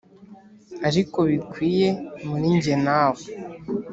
ariko 0.87 1.17
bikwiye 1.31 1.89
muri 2.27 2.47
njye 2.57 2.75
nawe. 2.85 3.23